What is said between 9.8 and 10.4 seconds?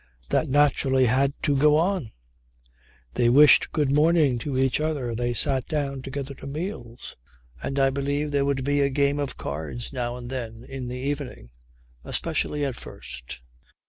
now and